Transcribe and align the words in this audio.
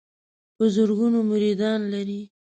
په 0.55 0.63
زرګونو 0.75 1.19
مریدان 1.29 1.79
لري. 1.93 2.21